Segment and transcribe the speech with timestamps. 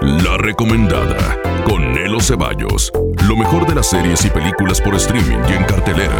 [0.00, 2.92] La recomendada con Ceballos.
[3.26, 6.16] Lo mejor de las series y películas por streaming y en cartelera.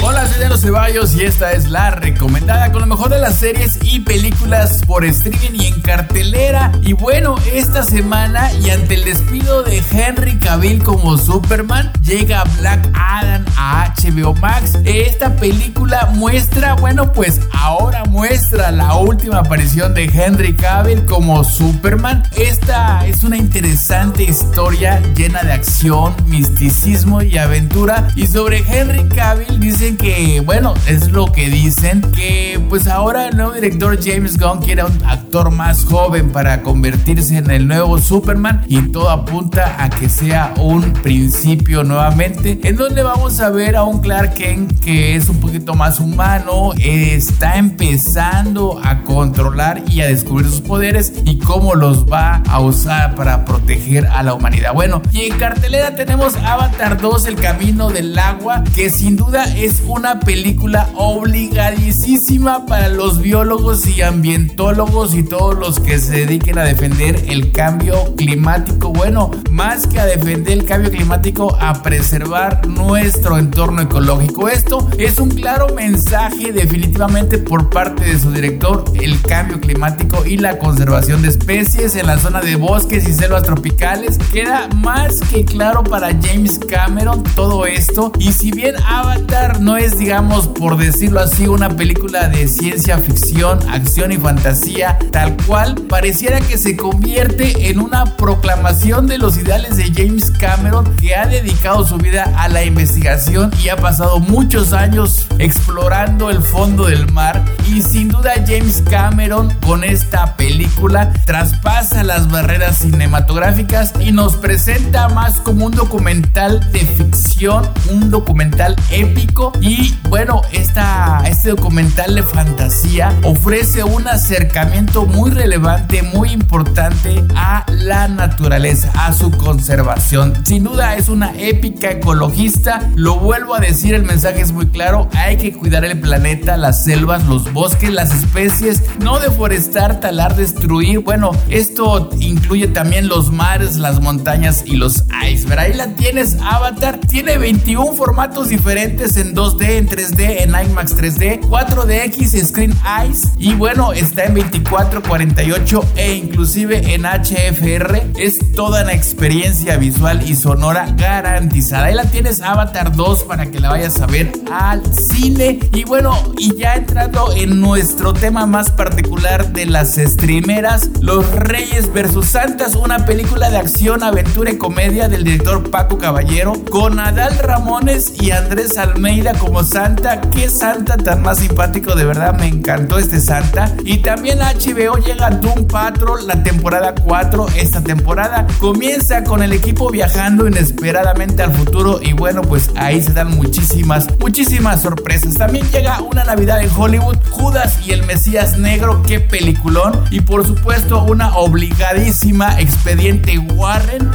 [0.00, 3.78] Hola, soy Nelo Ceballos y esta es la recomendada con lo mejor de las series
[3.82, 6.72] y películas por streaming y en cartelera.
[6.82, 12.90] Y bueno, esta semana y ante el despido de Henry Cavill como Superman, llega Black
[12.94, 14.78] Adam a HBO Max.
[14.84, 22.24] Esta película muestra, bueno, pues ahora muestra la última aparición de Henry Cavill como Superman.
[22.36, 28.08] Esta es una interesante historia llena de acción, misticismo y aventura.
[28.16, 33.36] Y sobre Henry Cavill dicen que, bueno, es lo que dicen, que pues ahora el
[33.36, 38.64] nuevo director James Gunn quiere un actor más joven para convertirse en el nuevo Superman
[38.68, 43.84] y todo apunta a que sea un principio nuevamente, en donde vamos a ver a
[43.84, 50.06] un Clark Kent que es un poquito más humano, está empezando a controlar y a
[50.08, 54.74] descubrir sus poderes y cómo los va a usar para proteger a la humanidad.
[54.74, 59.80] Bueno, y en cartelera tenemos Avatar 2, El Camino del Agua, que sin duda es
[59.86, 66.64] una película obligadísima para los biólogos y ambientólogos y todos los que se dediquen a
[66.64, 68.92] defender el cambio climático.
[68.92, 74.48] Bueno, más que a defender el cambio climático, a preservar nuestro entorno ecológico.
[74.48, 80.36] Esto es un claro mensaje definitivamente por parte de su director, el cambio climático y
[80.36, 84.18] la conservación de especies en la zona de bosques y selvas tropicales.
[84.32, 88.12] Queda más que claro para James Cameron todo esto.
[88.18, 93.58] Y si bien Avatar no es, digamos, por decirlo así, una película de ciencia ficción,
[93.68, 99.76] acción y fantasía, tal cual, pareciera que se convierte en una proclamación de los ideales
[99.76, 104.72] de James Cameron, que ha dedicado su vida a la investigación y ha pasado muchos
[104.72, 107.44] años explorando el fondo del mar.
[107.68, 115.01] Y sin duda James Cameron con esta película traspasa las barreras cinematográficas y nos presenta
[115.08, 122.22] más como un documental de ficción, un documental épico y bueno, esta, este documental de
[122.22, 130.34] fantasía ofrece un acercamiento muy relevante, muy importante a la naturaleza, a su conservación.
[130.44, 135.08] Sin duda es una épica ecologista, lo vuelvo a decir, el mensaje es muy claro,
[135.14, 141.00] hay que cuidar el planeta, las selvas, los bosques, las especies, no deforestar, talar, destruir.
[141.00, 144.91] Bueno, esto incluye también los mares, las montañas y los
[145.26, 145.58] icebergs.
[145.58, 146.98] Ahí la tienes, Avatar.
[146.98, 152.74] Tiene 21 formatos diferentes en 2D, en 3D, en IMAX 3D, 4DX, Screen
[153.08, 153.28] Ice.
[153.38, 158.12] Y bueno, está en 24, 48 e inclusive en HFR.
[158.16, 161.86] Es toda una experiencia visual y sonora garantizada.
[161.86, 165.58] Ahí la tienes, Avatar 2, para que la vayas a ver al cine.
[165.72, 171.92] Y bueno, y ya entrando en nuestro tema más particular de las streameras, Los Reyes
[171.92, 177.38] versus Santas, una película de acción, aventura y comedia del director Paco Caballero, con Adal
[177.38, 180.20] Ramones y Andrés Almeida como Santa.
[180.20, 183.72] Qué Santa tan más simpático, de verdad me encantó este Santa.
[183.84, 187.46] Y también HBO llega Doom Patrol, la temporada 4.
[187.54, 193.12] Esta temporada comienza con el equipo viajando inesperadamente al futuro y bueno, pues ahí se
[193.12, 195.34] dan muchísimas, muchísimas sorpresas.
[195.34, 200.04] También llega una Navidad en Hollywood, Judas y el Mesías Negro, qué peliculón.
[200.10, 204.10] Y por supuesto una obligadísima expediente Warren,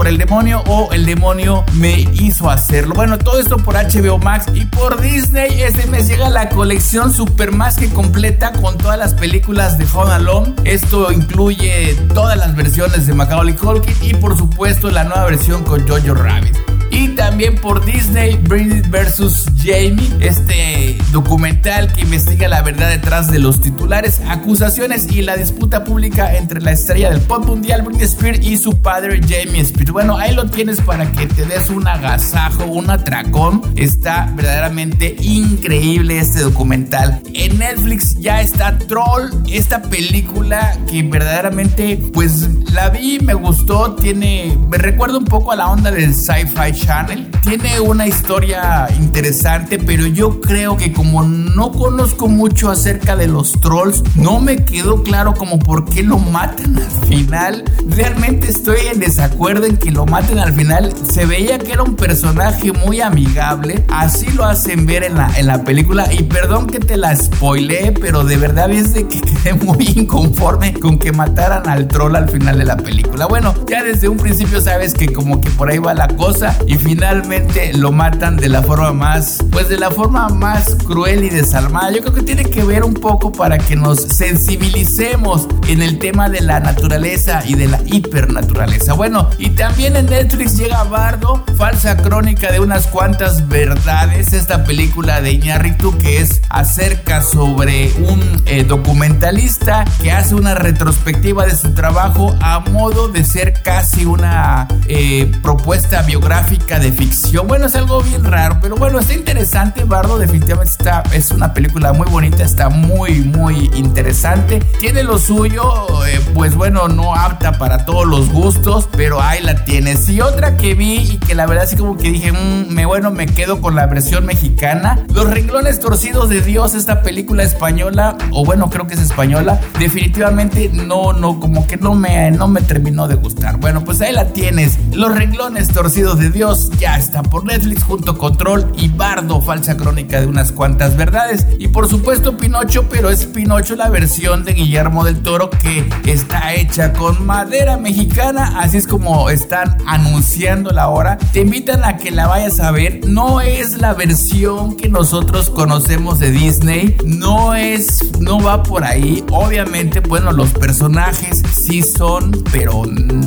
[0.00, 2.94] por el demonio o el demonio me hizo hacerlo.
[2.94, 5.62] Bueno, todo esto por HBO Max y por Disney.
[5.62, 10.12] Este mes llega la colección super más que completa con todas las películas de Home
[10.12, 10.54] Alone.
[10.64, 15.86] Esto incluye todas las versiones de Macaulay Culkin y por supuesto la nueva versión con
[15.86, 16.79] Jojo Rabbit.
[16.90, 19.46] Y también por Disney, Britney vs.
[19.56, 25.84] Jamie, este documental que investiga la verdad detrás de los titulares, acusaciones y la disputa
[25.84, 29.92] pública entre la estrella del pop mundial Britney Spears y su padre Jamie Spears.
[29.92, 33.62] Bueno, ahí lo tienes para que te des un agasajo, un atracón.
[33.76, 37.20] Está verdaderamente increíble este documental.
[37.34, 44.56] En Netflix ya está Troll, esta película que verdaderamente pues la vi, me gustó, tiene,
[44.68, 47.30] me recuerda un poco a la onda del sci-fi Channel.
[47.42, 53.52] Tiene una historia interesante, pero yo creo que como no conozco mucho acerca de los
[53.60, 57.64] trolls, no me quedó claro como por qué lo matan al final.
[57.88, 60.94] Realmente estoy en desacuerdo en que lo maten al final.
[61.10, 63.84] Se veía que era un personaje muy amigable.
[63.88, 66.12] Así lo hacen ver en la, en la película.
[66.12, 70.74] Y perdón que te la spoilé, pero de verdad es de que quedé muy inconforme
[70.74, 73.26] con que mataran al troll al final de la película.
[73.26, 76.78] Bueno, ya desde un principio sabes que como que por ahí va la cosa y
[76.78, 81.90] finalmente lo matan de la forma más, pues de la forma más cruel y desalmada.
[81.90, 86.28] Yo creo que tiene que ver un poco para que nos sensibilicemos en el tema
[86.28, 88.92] de la naturaleza y de la hipernaturaleza.
[88.92, 95.20] Bueno, y también en Netflix llega Bardo, falsa crónica de unas cuantas verdades, esta película
[95.20, 101.74] de Iñárritu que es acerca sobre un eh, documentalista que hace una retrospectiva de su
[101.74, 107.48] trabajo a modo de ser casi una eh, propuesta biográfica de ficción.
[107.48, 109.82] Bueno, es algo bien raro, pero bueno, está interesante.
[109.82, 114.60] Bardo definitivamente está, es una película muy bonita, está muy, muy interesante.
[114.78, 115.64] Tiene lo suyo,
[116.06, 120.08] eh, pues bueno, no apta para todos los gustos, pero ahí la tienes.
[120.08, 123.10] Y otra que vi y que la verdad sí como que dije, mm, me bueno,
[123.10, 125.04] me quedo con la versión mexicana.
[125.12, 130.70] Los renglones torcidos de Dios, esta película española, o bueno, creo que es española, definitivamente
[130.72, 133.56] no, no, como que no me, no me terminó de gustar.
[133.56, 134.78] Bueno, pues ahí la tienes.
[134.92, 139.76] Los renglones torcidos de Dios ya está por Netflix junto con Troll y Bardo, falsa
[139.76, 141.46] crónica de unas cuantas verdades.
[141.58, 146.54] Y por supuesto Pinocho, pero es Pinocho la versión de Guillermo del Toro que está
[146.54, 151.18] hecha con madera mexicana, así es como están anunciando la hora.
[151.32, 153.00] Te invitan a que la vayas a ver.
[153.06, 159.24] No es la versión que nosotros conocemos de Disney, no es, no va por ahí.
[159.30, 162.82] Obviamente, bueno, los personajes sí son, pero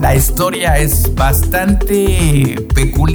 [0.00, 3.07] la historia es bastante peculiar.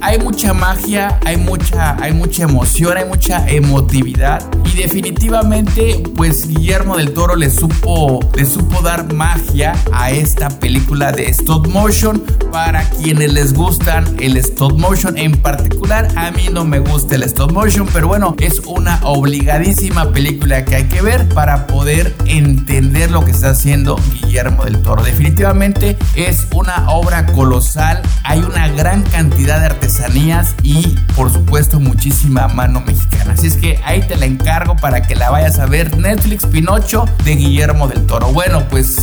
[0.00, 6.96] Hay mucha magia, hay mucha, hay mucha emoción, hay mucha emotividad y definitivamente, pues Guillermo
[6.96, 12.82] del Toro le supo, le supo dar magia a esta película de stop motion para
[12.90, 16.08] quienes les gustan el stop motion en particular.
[16.16, 20.76] A mí no me gusta el stop motion, pero bueno, es una obligadísima película que
[20.76, 25.00] hay que ver para poder entender lo que está haciendo Guillermo del Toro.
[25.04, 32.48] Definitivamente es una obra colosal, hay una gran cantidad de artesanías y por supuesto muchísima
[32.48, 33.34] mano mexicana.
[33.34, 35.96] Así es que ahí te la encargo para que la vayas a ver.
[35.96, 38.32] Netflix Pinocho de Guillermo del Toro.
[38.32, 38.96] Bueno, pues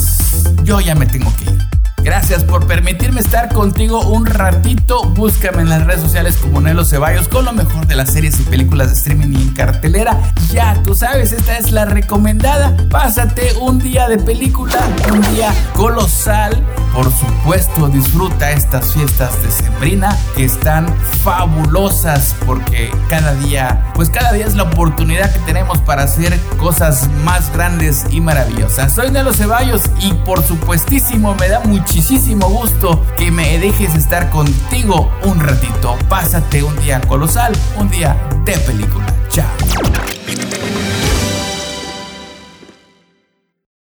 [0.64, 1.61] yo ya me tengo que ir.
[2.04, 5.04] Gracias por permitirme estar contigo un ratito.
[5.04, 8.44] Búscame en las redes sociales como Nelo Ceballos con lo mejor de las series y
[8.44, 10.20] películas de streaming y en cartelera.
[10.52, 12.76] Ya, tú sabes, esta es la recomendada.
[12.90, 14.80] Pásate un día de película,
[15.12, 16.66] un día colosal.
[16.94, 20.94] Por supuesto, disfruta estas fiestas de Sembrina que están
[21.24, 27.10] fabulosas porque cada día, pues cada día es la oportunidad que tenemos para hacer cosas
[27.24, 28.94] más grandes y maravillosas.
[28.94, 35.10] Soy Nelo Ceballos y por supuestísimo me da muchísimo gusto que me dejes estar contigo
[35.24, 35.98] un ratito.
[36.10, 39.06] Pásate un día colosal, un día de película.
[39.30, 39.46] Chao.